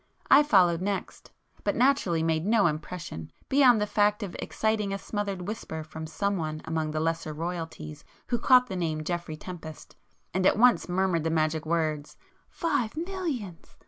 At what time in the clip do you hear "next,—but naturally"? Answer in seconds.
0.81-2.23